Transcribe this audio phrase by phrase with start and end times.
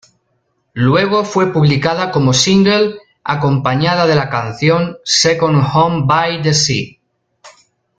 [0.73, 6.87] Luego fue publicada como single, acompañada de la canción "Second Home by the Sea".